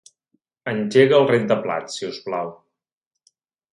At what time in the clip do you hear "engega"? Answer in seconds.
0.71-1.19